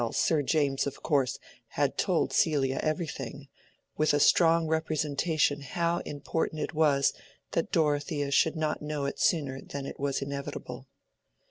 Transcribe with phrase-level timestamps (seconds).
[0.13, 3.49] Sir James, of course, had told Celia everything,
[3.97, 7.13] with a strong representation how important it was
[7.51, 10.87] that Dorothea should not know it sooner than was inevitable.